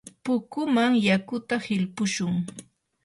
pukuman 0.23 0.91
yakuta 1.07 1.55
hilpushun. 1.65 2.33